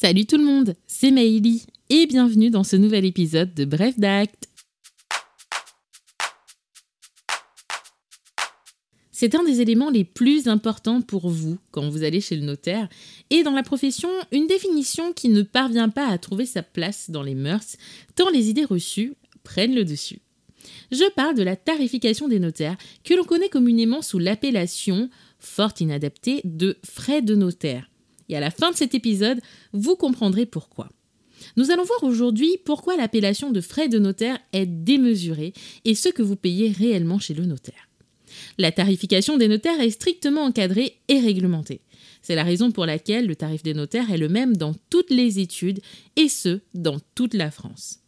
Salut 0.00 0.26
tout 0.26 0.36
le 0.36 0.44
monde, 0.44 0.76
c'est 0.86 1.10
Maëlie 1.10 1.66
et 1.90 2.06
bienvenue 2.06 2.50
dans 2.50 2.62
ce 2.62 2.76
nouvel 2.76 3.04
épisode 3.04 3.52
de 3.52 3.64
Bref 3.64 3.98
d'Acte. 3.98 4.48
C'est 9.10 9.34
un 9.34 9.42
des 9.42 9.60
éléments 9.60 9.90
les 9.90 10.04
plus 10.04 10.46
importants 10.46 11.00
pour 11.00 11.28
vous 11.28 11.58
quand 11.72 11.88
vous 11.88 12.04
allez 12.04 12.20
chez 12.20 12.36
le 12.36 12.46
notaire 12.46 12.88
et 13.30 13.42
dans 13.42 13.50
la 13.50 13.64
profession, 13.64 14.08
une 14.30 14.46
définition 14.46 15.12
qui 15.12 15.30
ne 15.30 15.42
parvient 15.42 15.88
pas 15.88 16.06
à 16.06 16.16
trouver 16.16 16.46
sa 16.46 16.62
place 16.62 17.10
dans 17.10 17.24
les 17.24 17.34
mœurs 17.34 17.74
tant 18.14 18.30
les 18.30 18.50
idées 18.50 18.64
reçues 18.64 19.14
prennent 19.42 19.74
le 19.74 19.84
dessus. 19.84 20.20
Je 20.92 21.10
parle 21.14 21.34
de 21.34 21.42
la 21.42 21.56
tarification 21.56 22.28
des 22.28 22.38
notaires 22.38 22.76
que 23.02 23.14
l'on 23.14 23.24
connaît 23.24 23.48
communément 23.48 24.02
sous 24.02 24.20
l'appellation, 24.20 25.10
fort 25.40 25.72
inadaptée, 25.80 26.40
de 26.44 26.78
frais 26.84 27.20
de 27.20 27.34
notaire. 27.34 27.90
Et 28.28 28.36
à 28.36 28.40
la 28.40 28.50
fin 28.50 28.70
de 28.70 28.76
cet 28.76 28.94
épisode, 28.94 29.40
vous 29.72 29.96
comprendrez 29.96 30.46
pourquoi. 30.46 30.88
Nous 31.56 31.70
allons 31.70 31.84
voir 31.84 32.02
aujourd'hui 32.02 32.56
pourquoi 32.64 32.96
l'appellation 32.96 33.50
de 33.50 33.60
frais 33.60 33.88
de 33.88 33.98
notaire 33.98 34.38
est 34.52 34.66
démesurée 34.66 35.52
et 35.84 35.94
ce 35.94 36.08
que 36.08 36.22
vous 36.22 36.36
payez 36.36 36.70
réellement 36.70 37.18
chez 37.18 37.34
le 37.34 37.46
notaire. 37.46 37.88
La 38.58 38.72
tarification 38.72 39.36
des 39.36 39.48
notaires 39.48 39.80
est 39.80 39.90
strictement 39.90 40.42
encadrée 40.42 41.00
et 41.08 41.20
réglementée. 41.20 41.80
C'est 42.22 42.34
la 42.34 42.44
raison 42.44 42.70
pour 42.70 42.86
laquelle 42.86 43.26
le 43.26 43.36
tarif 43.36 43.62
des 43.62 43.74
notaires 43.74 44.10
est 44.10 44.18
le 44.18 44.28
même 44.28 44.56
dans 44.56 44.74
toutes 44.90 45.10
les 45.10 45.38
études 45.38 45.80
et 46.16 46.28
ce, 46.28 46.60
dans 46.74 46.98
toute 47.14 47.34
la 47.34 47.50
France. 47.50 48.00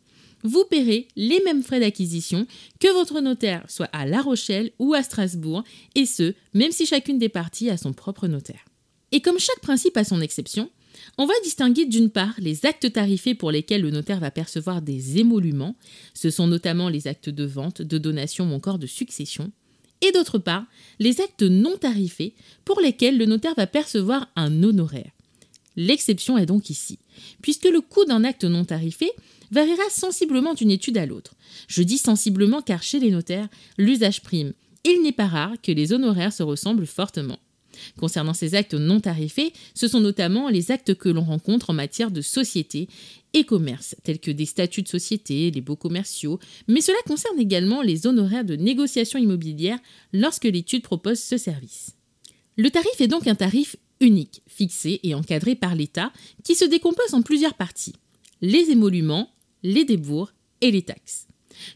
Vous 0.43 0.65
paierez 0.65 1.09
les 1.17 1.41
mêmes 1.45 1.63
frais 1.63 1.81
d'acquisition 1.81 2.47
que 2.81 2.93
votre 2.93 3.21
notaire 3.21 3.65
soit 3.69 3.91
à 3.93 4.07
La 4.07 4.23
Rochelle 4.23 4.71
ou 4.79 4.95
à 4.95 5.03
Strasbourg 5.03 5.65
et 5.95 6.07
ce, 6.07 6.35
même 6.55 6.73
si 6.73 6.87
chacune 6.87 7.19
des 7.19 7.29
parties 7.29 7.71
a 7.71 7.77
son 7.77 7.93
propre 7.93 8.27
notaire. 8.27 8.65
Et 9.13 9.21
comme 9.21 9.39
chaque 9.39 9.61
principe 9.61 9.97
a 9.97 10.05
son 10.05 10.21
exception, 10.21 10.71
on 11.19 11.27
va 11.27 11.35
distinguer 11.43 11.87
d'une 11.87 12.11
part 12.11 12.35
les 12.39 12.67
actes 12.67 12.93
tarifés 12.93 13.35
pour 13.35 13.51
lesquels 13.51 13.83
le 13.83 13.91
notaire 13.91 14.21
va 14.21 14.31
percevoir 14.31 14.83
des 14.83 15.19
émoluments, 15.19 15.77
ce 16.15 16.31
sont 16.31 16.47
notamment 16.47 16.89
les 16.89 17.09
actes 17.09 17.29
de 17.29 17.45
vente, 17.45 17.83
de 17.83 17.99
donation 17.99 18.51
ou 18.51 18.55
encore 18.55 18.79
de 18.79 18.87
succession, 18.87 19.51
et 20.03 20.13
d'autre 20.13 20.39
part 20.39 20.65
les 20.99 21.21
actes 21.21 21.43
non 21.43 21.77
tarifés 21.77 22.35
pour 22.65 22.81
lesquels 22.81 23.19
le 23.19 23.27
notaire 23.27 23.55
va 23.55 23.67
percevoir 23.67 24.29
un 24.37 24.63
honoraire. 24.63 25.11
L'exception 25.77 26.39
est 26.39 26.47
donc 26.47 26.71
ici, 26.71 26.99
puisque 27.43 27.67
le 27.67 27.81
coût 27.81 28.05
d'un 28.05 28.25
acte 28.25 28.45
non 28.45 28.65
tarifé 28.65 29.11
variera 29.51 29.89
sensiblement 29.91 30.55
d'une 30.55 30.71
étude 30.71 30.99
à 30.99 31.07
l'autre. 31.07 31.35
Je 31.69 31.83
dis 31.83 31.99
sensiblement 31.99 32.63
car 32.63 32.83
chez 32.83 33.01
les 33.01 33.11
notaires, 33.11 33.49
l'usage 33.79 34.23
prime. 34.23 34.53
Il 34.85 35.03
n'est 35.03 35.13
pas 35.13 35.27
rare 35.27 35.55
que 35.63 35.73
les 35.73 35.93
honoraires 35.93 36.33
se 36.33 36.43
ressemblent 36.43 36.87
fortement. 36.87 37.39
Concernant 37.99 38.35
ces 38.35 38.55
actes 38.55 38.75
non 38.75 39.01
tarifés, 39.01 39.53
ce 39.75 39.89
sont 39.89 40.01
notamment 40.01 40.49
les 40.49 40.71
actes 40.71 40.95
que 40.95 41.09
l'on 41.09 41.25
rencontre 41.25 41.71
en 41.71 41.75
matière 41.75 42.11
de 42.11 42.21
société 42.21 42.89
et 43.33 43.45
commerce, 43.45 43.95
tels 44.03 44.19
que 44.19 44.31
des 44.31 44.47
statuts 44.47 44.83
de 44.83 44.89
société, 44.89 45.51
les 45.51 45.61
baux 45.61 45.77
commerciaux, 45.77 46.39
mais 46.69 46.81
cela 46.81 46.99
concerne 47.07 47.39
également 47.39 47.83
les 47.83 48.07
honoraires 48.07 48.45
de 48.45 48.57
négociation 48.57 49.19
immobilière 49.19 49.79
lorsque 50.13 50.45
l'étude 50.45 50.83
propose 50.83 51.21
ce 51.21 51.37
service. 51.37 51.95
Le 52.57 52.71
tarif 52.71 53.01
est 53.01 53.09
donc 53.09 53.27
un 53.27 53.35
tarif 53.35 53.77
unique, 54.01 54.43
fixé 54.47 55.01
et 55.03 55.15
encadré 55.15 55.55
par 55.55 55.75
l'État, 55.75 56.13
qui 56.43 56.55
se 56.55 56.65
décompose 56.65 57.15
en 57.15 57.23
plusieurs 57.23 57.55
parties 57.55 57.95
les 58.43 58.71
émoluments, 58.71 59.31
les 59.63 59.85
débours 59.85 60.33
et 60.61 60.71
les 60.71 60.83
taxes. 60.83 61.27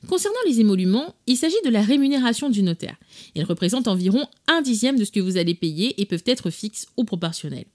Concernant 0.08 0.38
les 0.46 0.60
émoluments, 0.60 1.14
il 1.26 1.36
s'agit 1.36 1.54
de 1.64 1.70
la 1.70 1.82
rémunération 1.82 2.50
du 2.50 2.62
notaire. 2.62 2.96
Ils 3.34 3.44
représentent 3.44 3.88
environ 3.88 4.26
un 4.48 4.62
dixième 4.62 4.98
de 4.98 5.04
ce 5.04 5.12
que 5.12 5.20
vous 5.20 5.36
allez 5.36 5.54
payer 5.54 6.00
et 6.00 6.06
peuvent 6.06 6.24
être 6.26 6.50
fixes 6.50 6.86
ou 6.96 7.04
proportionnels. 7.04 7.66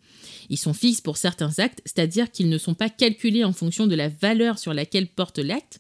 Ils 0.50 0.58
sont 0.58 0.74
fixes 0.74 1.02
pour 1.02 1.18
certains 1.18 1.60
actes, 1.60 1.82
c'est-à-dire 1.86 2.32
qu'ils 2.32 2.50
ne 2.50 2.58
sont 2.58 2.74
pas 2.74 2.90
calculés 2.90 3.44
en 3.44 3.54
fonction 3.54 3.88
de 3.88 3.96
la 3.96 4.10
valeur 4.10 4.58
sur 4.58 4.74
laquelle 4.74 5.08
porte 5.08 5.40
l'acte, 5.40 5.80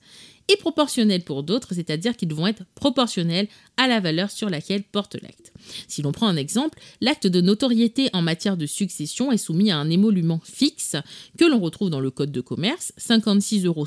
et 0.51 0.57
proportionnels 0.57 1.23
pour 1.23 1.43
d'autres, 1.43 1.75
c'est-à-dire 1.75 2.17
qu'ils 2.17 2.33
vont 2.33 2.47
être 2.47 2.63
proportionnels 2.73 3.47
à 3.77 3.87
la 3.87 3.99
valeur 3.99 4.31
sur 4.31 4.49
laquelle 4.49 4.83
porte 4.83 5.15
l'acte. 5.21 5.53
Si 5.87 6.01
l'on 6.01 6.11
prend 6.11 6.27
un 6.27 6.35
exemple, 6.35 6.79
l'acte 7.01 7.27
de 7.27 7.39
notoriété 7.39 8.09
en 8.13 8.23
matière 8.23 8.57
de 8.57 8.65
succession 8.65 9.31
est 9.31 9.37
soumis 9.37 9.69
à 9.69 9.77
un 9.77 9.89
émolument 9.89 10.41
fixe 10.43 10.95
que 11.37 11.45
l'on 11.45 11.59
retrouve 11.59 11.91
dans 11.91 11.99
le 11.99 12.09
code 12.09 12.31
de 12.31 12.41
commerce, 12.41 12.93
56,60 12.99 13.65
euros, 13.67 13.85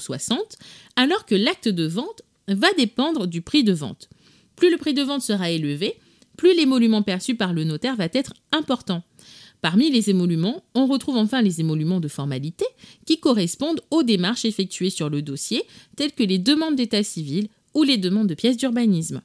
alors 0.94 1.26
que 1.26 1.34
l'acte 1.34 1.69
de 1.69 1.86
vente 1.86 2.22
va 2.48 2.72
dépendre 2.76 3.26
du 3.26 3.42
prix 3.42 3.64
de 3.64 3.72
vente. 3.72 4.08
Plus 4.56 4.70
le 4.70 4.76
prix 4.76 4.94
de 4.94 5.03
vente 5.03 5.22
sera 5.22 5.50
élevé, 5.50 5.97
plus 6.36 6.54
l'émolument 6.56 7.03
perçu 7.03 7.34
par 7.34 7.53
le 7.53 7.64
notaire 7.64 7.97
va 7.97 8.08
être 8.12 8.34
important. 8.53 9.03
Parmi 9.60 9.91
les 9.91 10.10
émoluments, 10.10 10.64
on 10.75 10.86
retrouve 10.86 11.16
enfin 11.16 11.41
les 11.41 11.60
émoluments 11.60 12.00
de 12.00 12.08
formalité 12.08 12.66
qui 13.06 13.20
correspondent 13.20 13.81
aux 13.91 14.02
démarches 14.02 14.44
effectuées 14.44 14.91
sur 14.91 15.08
le 15.08 15.22
dossier, 15.22 15.62
telles 15.97 16.12
que 16.12 16.25
les 16.25 16.38
demandes 16.38 16.75
d'état 16.75 17.04
civil 17.04 17.48
ou 17.75 17.84
les 17.84 17.97
demandes 17.97 18.26
de 18.26 18.34
pièces 18.34 18.56
d'urbanisme. 18.56 19.22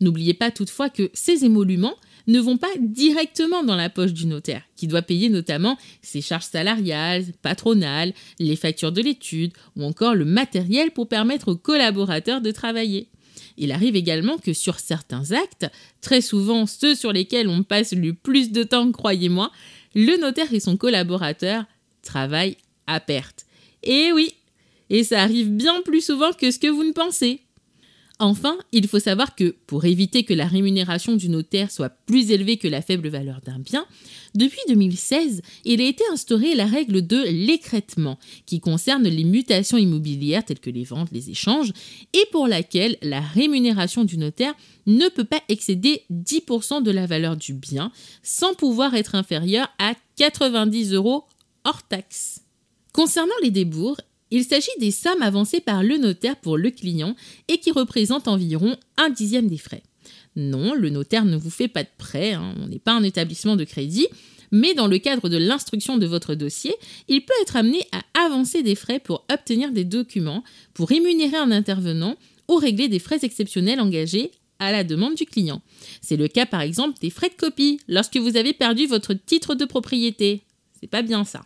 N'oubliez 0.00 0.32
pas 0.32 0.50
toutefois 0.50 0.88
que 0.88 1.10
ces 1.12 1.44
émoluments 1.44 1.96
ne 2.30 2.40
vont 2.40 2.56
pas 2.56 2.68
directement 2.78 3.62
dans 3.62 3.76
la 3.76 3.90
poche 3.90 4.12
du 4.12 4.26
notaire, 4.26 4.62
qui 4.76 4.86
doit 4.86 5.02
payer 5.02 5.28
notamment 5.28 5.78
ses 6.02 6.20
charges 6.20 6.44
salariales, 6.44 7.24
patronales, 7.42 8.12
les 8.38 8.56
factures 8.56 8.92
de 8.92 9.02
l'étude 9.02 9.52
ou 9.76 9.84
encore 9.84 10.14
le 10.14 10.24
matériel 10.24 10.90
pour 10.90 11.08
permettre 11.08 11.48
aux 11.48 11.56
collaborateurs 11.56 12.40
de 12.40 12.50
travailler. 12.50 13.08
Il 13.56 13.72
arrive 13.72 13.96
également 13.96 14.38
que 14.38 14.52
sur 14.52 14.78
certains 14.78 15.32
actes, 15.32 15.66
très 16.00 16.20
souvent 16.20 16.66
ceux 16.66 16.94
sur 16.94 17.12
lesquels 17.12 17.48
on 17.48 17.62
passe 17.62 17.92
le 17.92 18.14
plus 18.14 18.52
de 18.52 18.62
temps, 18.62 18.90
croyez-moi, 18.92 19.50
le 19.94 20.18
notaire 20.20 20.52
et 20.52 20.60
son 20.60 20.76
collaborateur 20.76 21.64
travaillent 22.02 22.56
à 22.86 23.00
perte. 23.00 23.46
Et 23.82 24.12
oui, 24.12 24.32
et 24.88 25.04
ça 25.04 25.22
arrive 25.22 25.50
bien 25.50 25.82
plus 25.82 26.04
souvent 26.04 26.32
que 26.32 26.50
ce 26.50 26.58
que 26.58 26.68
vous 26.68 26.84
ne 26.84 26.92
pensez. 26.92 27.40
Enfin, 28.22 28.58
il 28.70 28.86
faut 28.86 28.98
savoir 28.98 29.34
que 29.34 29.56
pour 29.66 29.86
éviter 29.86 30.24
que 30.24 30.34
la 30.34 30.46
rémunération 30.46 31.16
du 31.16 31.30
notaire 31.30 31.70
soit 31.70 31.88
plus 31.88 32.30
élevée 32.30 32.58
que 32.58 32.68
la 32.68 32.82
faible 32.82 33.08
valeur 33.08 33.40
d'un 33.40 33.58
bien, 33.58 33.86
depuis 34.34 34.60
2016, 34.68 35.40
il 35.64 35.80
a 35.80 35.84
été 35.84 36.04
instauré 36.12 36.54
la 36.54 36.66
règle 36.66 37.06
de 37.06 37.24
l'écrètement, 37.30 38.18
qui 38.44 38.60
concerne 38.60 39.04
les 39.04 39.24
mutations 39.24 39.78
immobilières 39.78 40.44
telles 40.44 40.60
que 40.60 40.68
les 40.68 40.84
ventes, 40.84 41.08
les 41.12 41.30
échanges, 41.30 41.72
et 42.12 42.26
pour 42.30 42.46
laquelle 42.46 42.98
la 43.00 43.22
rémunération 43.22 44.04
du 44.04 44.18
notaire 44.18 44.52
ne 44.86 45.08
peut 45.08 45.24
pas 45.24 45.40
excéder 45.48 46.02
10% 46.12 46.82
de 46.82 46.90
la 46.90 47.06
valeur 47.06 47.38
du 47.38 47.54
bien, 47.54 47.90
sans 48.22 48.52
pouvoir 48.52 48.94
être 48.94 49.14
inférieure 49.14 49.70
à 49.78 49.94
90 50.16 50.92
euros 50.92 51.24
hors 51.64 51.82
taxe. 51.88 52.42
Concernant 52.92 53.32
les 53.42 53.50
débours, 53.50 53.96
il 54.30 54.44
s'agit 54.44 54.68
des 54.78 54.90
sommes 54.90 55.22
avancées 55.22 55.60
par 55.60 55.82
le 55.82 55.96
notaire 55.96 56.36
pour 56.36 56.56
le 56.56 56.70
client 56.70 57.16
et 57.48 57.58
qui 57.58 57.70
représentent 57.70 58.28
environ 58.28 58.76
un 58.96 59.10
dixième 59.10 59.48
des 59.48 59.58
frais. 59.58 59.82
Non, 60.36 60.74
le 60.74 60.90
notaire 60.90 61.24
ne 61.24 61.36
vous 61.36 61.50
fait 61.50 61.68
pas 61.68 61.82
de 61.82 61.88
prêt, 61.98 62.32
hein, 62.32 62.54
on 62.62 62.68
n'est 62.68 62.78
pas 62.78 62.92
un 62.92 63.02
établissement 63.02 63.56
de 63.56 63.64
crédit, 63.64 64.06
mais 64.52 64.74
dans 64.74 64.86
le 64.86 64.98
cadre 64.98 65.28
de 65.28 65.36
l'instruction 65.36 65.98
de 65.98 66.06
votre 66.06 66.34
dossier, 66.34 66.74
il 67.08 67.24
peut 67.24 67.34
être 67.42 67.56
amené 67.56 67.80
à 67.92 68.24
avancer 68.26 68.62
des 68.62 68.74
frais 68.74 69.00
pour 69.00 69.24
obtenir 69.32 69.72
des 69.72 69.84
documents, 69.84 70.44
pour 70.74 70.88
rémunérer 70.88 71.36
un 71.36 71.50
intervenant 71.50 72.16
ou 72.48 72.56
régler 72.56 72.88
des 72.88 72.98
frais 72.98 73.20
exceptionnels 73.22 73.80
engagés 73.80 74.32
à 74.58 74.72
la 74.72 74.84
demande 74.84 75.14
du 75.14 75.24
client. 75.24 75.62
C'est 76.00 76.16
le 76.16 76.28
cas 76.28 76.46
par 76.46 76.60
exemple 76.60 76.98
des 77.00 77.10
frais 77.10 77.30
de 77.30 77.34
copie 77.34 77.80
lorsque 77.88 78.16
vous 78.16 78.36
avez 78.36 78.52
perdu 78.52 78.86
votre 78.86 79.14
titre 79.14 79.54
de 79.54 79.64
propriété. 79.64 80.42
C'est 80.78 80.86
pas 80.86 81.02
bien 81.02 81.24
ça. 81.24 81.42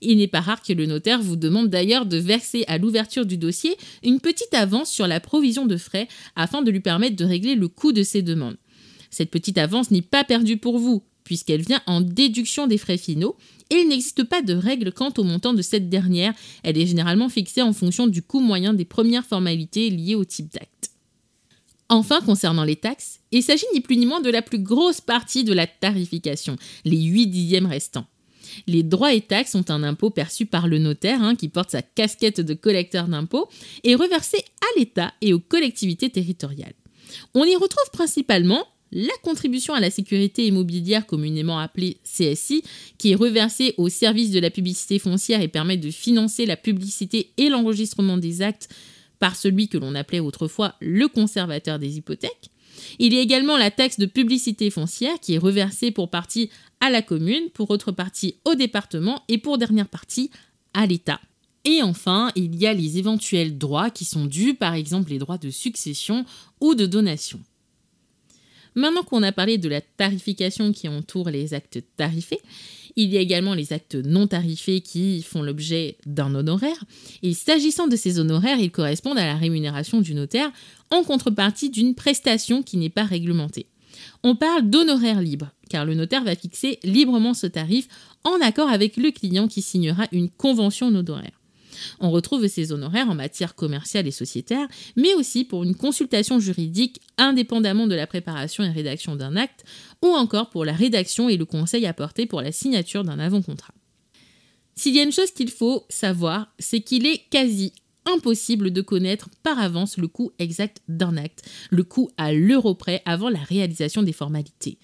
Il 0.00 0.18
n'est 0.18 0.26
pas 0.26 0.40
rare 0.40 0.62
que 0.62 0.72
le 0.72 0.86
notaire 0.86 1.22
vous 1.22 1.36
demande 1.36 1.68
d'ailleurs 1.68 2.06
de 2.06 2.16
verser 2.16 2.64
à 2.68 2.78
l'ouverture 2.78 3.26
du 3.26 3.38
dossier 3.38 3.76
une 4.02 4.20
petite 4.20 4.54
avance 4.54 4.90
sur 4.90 5.06
la 5.06 5.20
provision 5.20 5.66
de 5.66 5.76
frais 5.76 6.08
afin 6.34 6.62
de 6.62 6.70
lui 6.70 6.80
permettre 6.80 7.16
de 7.16 7.24
régler 7.24 7.54
le 7.54 7.68
coût 7.68 7.92
de 7.92 8.02
ses 8.02 8.22
demandes. 8.22 8.56
Cette 9.10 9.30
petite 9.30 9.58
avance 9.58 9.90
n'est 9.90 10.02
pas 10.02 10.24
perdue 10.24 10.58
pour 10.58 10.78
vous, 10.78 11.02
puisqu'elle 11.24 11.62
vient 11.62 11.82
en 11.86 12.00
déduction 12.00 12.66
des 12.66 12.78
frais 12.78 12.98
finaux, 12.98 13.36
et 13.70 13.76
il 13.76 13.88
n'existe 13.88 14.24
pas 14.24 14.42
de 14.42 14.54
règle 14.54 14.92
quant 14.92 15.12
au 15.18 15.24
montant 15.24 15.54
de 15.54 15.62
cette 15.62 15.88
dernière, 15.88 16.34
elle 16.62 16.78
est 16.78 16.86
généralement 16.86 17.28
fixée 17.28 17.62
en 17.62 17.72
fonction 17.72 18.06
du 18.06 18.22
coût 18.22 18.40
moyen 18.40 18.74
des 18.74 18.84
premières 18.84 19.24
formalités 19.24 19.90
liées 19.90 20.14
au 20.14 20.24
type 20.24 20.52
d'acte. 20.52 20.90
Enfin, 21.88 22.20
concernant 22.20 22.64
les 22.64 22.76
taxes, 22.76 23.20
il 23.30 23.42
s'agit 23.42 23.66
ni 23.72 23.80
plus 23.80 23.96
ni 23.96 24.06
moins 24.06 24.20
de 24.20 24.30
la 24.30 24.42
plus 24.42 24.58
grosse 24.58 25.00
partie 25.00 25.44
de 25.44 25.52
la 25.52 25.66
tarification, 25.66 26.56
les 26.84 27.00
8 27.02 27.28
dixièmes 27.28 27.66
restants. 27.66 28.06
Les 28.66 28.82
droits 28.82 29.12
et 29.12 29.20
taxes 29.20 29.52
sont 29.52 29.70
un 29.70 29.82
impôt 29.82 30.10
perçu 30.10 30.46
par 30.46 30.68
le 30.68 30.78
notaire 30.78 31.22
hein, 31.22 31.34
qui 31.34 31.48
porte 31.48 31.70
sa 31.70 31.82
casquette 31.82 32.40
de 32.40 32.54
collecteur 32.54 33.08
d'impôts 33.08 33.48
et 33.84 33.94
reversé 33.94 34.38
à 34.38 34.78
l'État 34.78 35.12
et 35.20 35.32
aux 35.32 35.40
collectivités 35.40 36.10
territoriales. 36.10 36.74
On 37.34 37.44
y 37.44 37.54
retrouve 37.54 37.90
principalement 37.92 38.66
la 38.92 39.12
contribution 39.22 39.74
à 39.74 39.80
la 39.80 39.90
sécurité 39.90 40.46
immobilière 40.46 41.06
communément 41.06 41.58
appelée 41.58 41.98
CSI, 42.04 42.62
qui 42.98 43.12
est 43.12 43.16
reversée 43.16 43.74
au 43.76 43.88
service 43.88 44.30
de 44.30 44.40
la 44.40 44.50
publicité 44.50 44.98
foncière 44.98 45.42
et 45.42 45.48
permet 45.48 45.76
de 45.76 45.90
financer 45.90 46.46
la 46.46 46.56
publicité 46.56 47.32
et 47.36 47.48
l'enregistrement 47.48 48.16
des 48.16 48.42
actes 48.42 48.68
par 49.18 49.36
celui 49.36 49.68
que 49.68 49.78
l'on 49.78 49.94
appelait 49.94 50.20
autrefois 50.20 50.74
le 50.80 51.08
conservateur 51.08 51.78
des 51.78 51.96
hypothèques. 51.96 52.50
Il 52.98 53.12
y 53.12 53.18
a 53.18 53.20
également 53.20 53.56
la 53.56 53.70
taxe 53.70 53.98
de 53.98 54.06
publicité 54.06 54.70
foncière 54.70 55.18
qui 55.20 55.34
est 55.34 55.38
reversée 55.38 55.90
pour 55.90 56.10
partie 56.10 56.50
à 56.80 56.90
la 56.90 57.02
commune, 57.02 57.50
pour 57.54 57.70
autre 57.70 57.92
partie 57.92 58.36
au 58.44 58.54
département 58.54 59.22
et 59.28 59.38
pour 59.38 59.58
dernière 59.58 59.88
partie 59.88 60.30
à 60.74 60.86
l'État. 60.86 61.20
Et 61.64 61.82
enfin, 61.82 62.30
il 62.36 62.54
y 62.54 62.66
a 62.66 62.72
les 62.72 62.98
éventuels 62.98 63.58
droits 63.58 63.90
qui 63.90 64.04
sont 64.04 64.26
dus, 64.26 64.54
par 64.54 64.74
exemple 64.74 65.10
les 65.10 65.18
droits 65.18 65.38
de 65.38 65.50
succession 65.50 66.24
ou 66.60 66.74
de 66.74 66.86
donation. 66.86 67.40
Maintenant 68.76 69.02
qu'on 69.02 69.22
a 69.22 69.32
parlé 69.32 69.58
de 69.58 69.68
la 69.68 69.80
tarification 69.80 70.70
qui 70.72 70.86
entoure 70.86 71.30
les 71.30 71.54
actes 71.54 71.82
tarifés, 71.96 72.40
il 72.96 73.10
y 73.10 73.18
a 73.18 73.20
également 73.20 73.54
les 73.54 73.72
actes 73.72 73.94
non 73.94 74.26
tarifés 74.26 74.80
qui 74.80 75.22
font 75.22 75.42
l'objet 75.42 75.98
d'un 76.06 76.34
honoraire. 76.34 76.84
Et 77.22 77.34
s'agissant 77.34 77.86
de 77.86 77.96
ces 77.96 78.18
honoraires, 78.18 78.58
ils 78.58 78.70
correspondent 78.70 79.18
à 79.18 79.26
la 79.26 79.36
rémunération 79.36 80.00
du 80.00 80.14
notaire 80.14 80.50
en 80.90 81.02
contrepartie 81.02 81.70
d'une 81.70 81.94
prestation 81.94 82.62
qui 82.62 82.78
n'est 82.78 82.88
pas 82.88 83.04
réglementée. 83.04 83.66
On 84.22 84.34
parle 84.34 84.68
d'honoraires 84.68 85.20
libres, 85.20 85.52
car 85.68 85.84
le 85.84 85.94
notaire 85.94 86.24
va 86.24 86.34
fixer 86.34 86.78
librement 86.84 87.34
ce 87.34 87.46
tarif 87.46 87.86
en 88.24 88.40
accord 88.40 88.68
avec 88.68 88.96
le 88.96 89.10
client 89.10 89.46
qui 89.46 89.62
signera 89.62 90.06
une 90.10 90.30
convention 90.30 90.90
d'honoraires. 90.90 91.38
On 92.00 92.10
retrouve 92.10 92.46
ces 92.46 92.72
honoraires 92.72 93.08
en 93.08 93.14
matière 93.14 93.54
commerciale 93.54 94.06
et 94.06 94.12
sociétaire, 94.12 94.68
mais 94.96 95.14
aussi 95.14 95.44
pour 95.44 95.64
une 95.64 95.74
consultation 95.74 96.38
juridique 96.38 97.00
indépendamment 97.18 97.86
de 97.86 97.94
la 97.94 98.06
préparation 98.06 98.64
et 98.64 98.70
rédaction 98.70 99.16
d'un 99.16 99.36
acte, 99.36 99.64
ou 100.02 100.08
encore 100.08 100.50
pour 100.50 100.64
la 100.64 100.72
rédaction 100.72 101.28
et 101.28 101.36
le 101.36 101.44
conseil 101.44 101.86
apporté 101.86 102.26
pour 102.26 102.42
la 102.42 102.52
signature 102.52 103.04
d'un 103.04 103.18
avant-contrat. 103.18 103.74
S'il 104.74 104.94
y 104.94 105.00
a 105.00 105.04
une 105.04 105.12
chose 105.12 105.30
qu'il 105.30 105.50
faut 105.50 105.86
savoir, 105.88 106.52
c'est 106.58 106.80
qu'il 106.80 107.06
est 107.06 107.22
quasi 107.30 107.72
impossible 108.04 108.70
de 108.70 108.82
connaître 108.82 109.28
par 109.42 109.58
avance 109.58 109.98
le 109.98 110.08
coût 110.08 110.30
exact 110.38 110.80
d'un 110.88 111.16
acte, 111.16 111.42
le 111.70 111.82
coût 111.82 112.10
à 112.16 112.32
l'euro 112.32 112.74
près 112.74 113.02
avant 113.04 113.28
la 113.28 113.40
réalisation 113.40 114.02
des 114.02 114.12
formalités. 114.12 114.78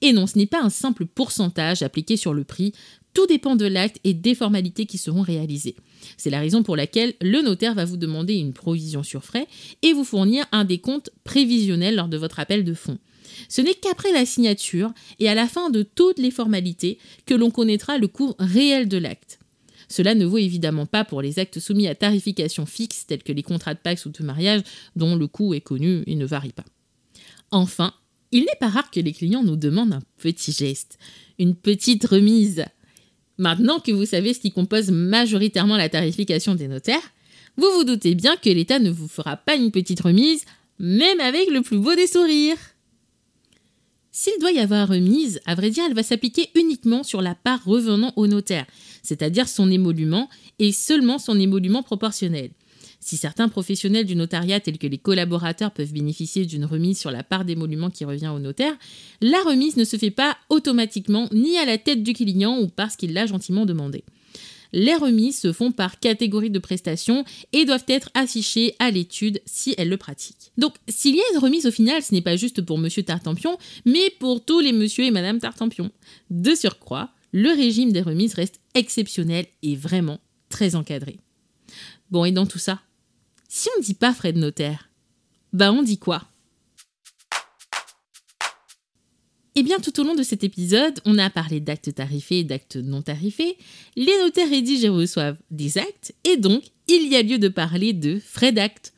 Et 0.00 0.12
non, 0.12 0.26
ce 0.26 0.38
n'est 0.38 0.46
pas 0.46 0.62
un 0.62 0.70
simple 0.70 1.06
pourcentage 1.06 1.82
appliqué 1.82 2.16
sur 2.16 2.32
le 2.32 2.44
prix, 2.44 2.72
tout 3.14 3.26
dépend 3.26 3.56
de 3.56 3.66
l'acte 3.66 3.98
et 4.04 4.14
des 4.14 4.34
formalités 4.34 4.86
qui 4.86 4.98
seront 4.98 5.22
réalisées. 5.22 5.76
C'est 6.16 6.30
la 6.30 6.40
raison 6.40 6.62
pour 6.62 6.76
laquelle 6.76 7.14
le 7.20 7.42
notaire 7.42 7.74
va 7.74 7.84
vous 7.84 7.96
demander 7.96 8.34
une 8.34 8.52
provision 8.52 9.02
sur 9.02 9.24
frais 9.24 9.46
et 9.82 9.92
vous 9.92 10.04
fournir 10.04 10.44
un 10.52 10.64
décompte 10.64 11.10
prévisionnel 11.24 11.96
lors 11.96 12.08
de 12.08 12.16
votre 12.16 12.40
appel 12.40 12.64
de 12.64 12.74
fonds. 12.74 12.98
Ce 13.48 13.60
n'est 13.60 13.74
qu'après 13.74 14.12
la 14.12 14.26
signature 14.26 14.92
et 15.18 15.28
à 15.28 15.34
la 15.34 15.46
fin 15.46 15.70
de 15.70 15.82
toutes 15.82 16.18
les 16.18 16.30
formalités 16.30 16.98
que 17.26 17.34
l'on 17.34 17.50
connaîtra 17.50 17.98
le 17.98 18.08
coût 18.08 18.34
réel 18.38 18.88
de 18.88 18.98
l'acte. 18.98 19.38
Cela 19.88 20.14
ne 20.14 20.26
vaut 20.26 20.38
évidemment 20.38 20.86
pas 20.86 21.04
pour 21.04 21.22
les 21.22 21.38
actes 21.38 21.60
soumis 21.60 21.88
à 21.88 21.94
tarification 21.94 22.66
fixe 22.66 23.06
tels 23.06 23.22
que 23.22 23.32
les 23.32 23.42
contrats 23.42 23.74
de 23.74 23.78
Pax 23.78 24.04
ou 24.06 24.10
de 24.10 24.22
mariage 24.22 24.62
dont 24.96 25.16
le 25.16 25.26
coût 25.26 25.54
est 25.54 25.62
connu 25.62 26.02
et 26.06 26.14
ne 26.14 26.26
varie 26.26 26.52
pas. 26.52 26.64
Enfin, 27.50 27.94
il 28.30 28.40
n'est 28.40 28.58
pas 28.60 28.68
rare 28.68 28.90
que 28.90 29.00
les 29.00 29.12
clients 29.12 29.42
nous 29.42 29.56
demandent 29.56 29.94
un 29.94 30.02
petit 30.18 30.52
geste, 30.52 30.98
une 31.38 31.54
petite 31.54 32.04
remise. 32.04 32.66
Maintenant 33.38 33.78
que 33.78 33.92
vous 33.92 34.04
savez 34.04 34.34
ce 34.34 34.40
qui 34.40 34.50
compose 34.50 34.90
majoritairement 34.90 35.76
la 35.76 35.88
tarification 35.88 36.54
des 36.54 36.68
notaires, 36.68 37.12
vous 37.56 37.70
vous 37.72 37.84
doutez 37.84 38.14
bien 38.14 38.36
que 38.36 38.50
l'État 38.50 38.78
ne 38.78 38.90
vous 38.90 39.08
fera 39.08 39.36
pas 39.36 39.54
une 39.54 39.70
petite 39.70 40.00
remise, 40.00 40.44
même 40.78 41.20
avec 41.20 41.48
le 41.50 41.62
plus 41.62 41.78
beau 41.78 41.94
des 41.94 42.06
sourires. 42.06 42.58
S'il 44.10 44.38
doit 44.40 44.50
y 44.50 44.58
avoir 44.58 44.88
remise, 44.88 45.40
à 45.46 45.54
vrai 45.54 45.70
dire, 45.70 45.84
elle 45.86 45.94
va 45.94 46.02
s'appliquer 46.02 46.50
uniquement 46.56 47.04
sur 47.04 47.22
la 47.22 47.36
part 47.36 47.64
revenant 47.64 48.12
au 48.16 48.26
notaire, 48.26 48.66
c'est-à-dire 49.04 49.48
son 49.48 49.70
émolument 49.70 50.28
et 50.58 50.72
seulement 50.72 51.18
son 51.18 51.38
émolument 51.38 51.84
proportionnel. 51.84 52.50
Si 53.00 53.16
certains 53.16 53.48
professionnels 53.48 54.06
du 54.06 54.16
notariat, 54.16 54.60
tels 54.60 54.78
que 54.78 54.86
les 54.86 54.98
collaborateurs, 54.98 55.70
peuvent 55.70 55.92
bénéficier 55.92 56.44
d'une 56.44 56.64
remise 56.64 56.98
sur 56.98 57.10
la 57.10 57.22
part 57.22 57.44
d'émolument 57.44 57.90
qui 57.90 58.04
revient 58.04 58.28
au 58.28 58.38
notaire, 58.38 58.76
la 59.20 59.40
remise 59.42 59.76
ne 59.76 59.84
se 59.84 59.96
fait 59.96 60.10
pas 60.10 60.36
automatiquement 60.48 61.28
ni 61.32 61.56
à 61.58 61.64
la 61.64 61.78
tête 61.78 62.02
du 62.02 62.12
client 62.12 62.58
ou 62.58 62.68
parce 62.68 62.96
qu'il 62.96 63.12
l'a 63.12 63.26
gentiment 63.26 63.66
demandé. 63.66 64.04
Les 64.72 64.94
remises 64.94 65.38
se 65.38 65.52
font 65.52 65.72
par 65.72 65.98
catégorie 65.98 66.50
de 66.50 66.58
prestations 66.58 67.24
et 67.52 67.64
doivent 67.64 67.86
être 67.88 68.10
affichées 68.14 68.74
à 68.78 68.90
l'étude 68.90 69.40
si 69.46 69.74
elle 69.78 69.88
le 69.88 69.96
pratique. 69.96 70.52
Donc, 70.58 70.74
s'il 70.88 71.16
y 71.16 71.20
a 71.20 71.32
une 71.32 71.38
remise 71.38 71.66
au 71.66 71.70
final, 71.70 72.02
ce 72.02 72.12
n'est 72.12 72.20
pas 72.20 72.36
juste 72.36 72.60
pour 72.62 72.78
Monsieur 72.78 73.02
Tartampion, 73.02 73.56
mais 73.86 74.10
pour 74.18 74.44
tous 74.44 74.60
les 74.60 74.72
Monsieur 74.72 75.04
et 75.04 75.10
Madame 75.10 75.38
Tartampion. 75.38 75.90
De 76.30 76.54
surcroît, 76.54 77.10
le 77.32 77.50
régime 77.50 77.92
des 77.92 78.02
remises 78.02 78.34
reste 78.34 78.60
exceptionnel 78.74 79.46
et 79.62 79.76
vraiment 79.76 80.20
très 80.48 80.74
encadré. 80.74 81.18
Bon, 82.10 82.24
et 82.24 82.32
dans 82.32 82.46
tout 82.46 82.58
ça, 82.58 82.80
si 83.48 83.68
on 83.74 83.80
ne 83.80 83.84
dit 83.84 83.94
pas 83.94 84.14
frais 84.14 84.32
de 84.32 84.38
notaire, 84.38 84.90
bah 85.52 85.72
on 85.72 85.82
dit 85.82 85.98
quoi? 85.98 86.22
Eh 89.54 89.64
bien, 89.64 89.78
tout 89.80 89.98
au 89.98 90.04
long 90.04 90.14
de 90.14 90.22
cet 90.22 90.44
épisode, 90.44 91.00
on 91.04 91.18
a 91.18 91.30
parlé 91.30 91.58
d'actes 91.58 91.92
tarifés 91.92 92.40
et 92.40 92.44
d'actes 92.44 92.76
non 92.76 93.02
tarifés. 93.02 93.56
Les 93.96 94.16
notaires 94.22 94.48
rédigent 94.48 94.84
et 94.84 94.88
reçoivent 94.88 95.38
des 95.50 95.78
actes, 95.78 96.14
et 96.22 96.36
donc, 96.36 96.62
il 96.86 97.08
y 97.08 97.16
a 97.16 97.22
lieu 97.22 97.38
de 97.38 97.48
parler 97.48 97.92
de 97.92 98.20
frais 98.20 98.52
d'acte. 98.52 98.92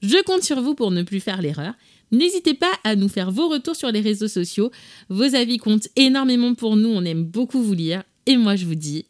Je 0.00 0.22
compte 0.24 0.42
sur 0.42 0.62
vous 0.62 0.74
pour 0.74 0.92
ne 0.92 1.02
plus 1.02 1.20
faire 1.20 1.42
l'erreur. 1.42 1.74
N'hésitez 2.10 2.54
pas 2.54 2.72
à 2.84 2.96
nous 2.96 3.08
faire 3.08 3.30
vos 3.30 3.48
retours 3.48 3.76
sur 3.76 3.90
les 3.90 4.00
réseaux 4.00 4.28
sociaux. 4.28 4.70
Vos 5.10 5.34
avis 5.34 5.58
comptent 5.58 5.88
énormément 5.96 6.54
pour 6.54 6.76
nous, 6.76 6.88
on 6.88 7.04
aime 7.04 7.24
beaucoup 7.24 7.62
vous 7.62 7.74
lire. 7.74 8.02
Et 8.24 8.36
moi, 8.38 8.56
je 8.56 8.64
vous 8.64 8.76
dis 8.76 9.04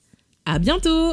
à 0.47 0.59
bientôt 0.59 1.13